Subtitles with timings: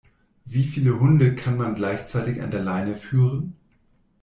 [0.45, 3.55] Wie viele Hunde kann man gleichzeitig an der Leine führen?